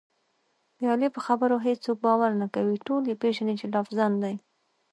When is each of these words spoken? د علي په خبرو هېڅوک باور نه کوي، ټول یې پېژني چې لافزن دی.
د 0.77 0.79
علي 0.91 1.07
په 1.15 1.19
خبرو 1.25 1.55
هېڅوک 1.67 1.97
باور 2.05 2.31
نه 2.41 2.47
کوي، 2.55 2.77
ټول 2.87 3.01
یې 3.09 3.15
پېژني 3.21 3.55
چې 3.59 3.65
لافزن 3.73 4.13
دی. 4.23 4.35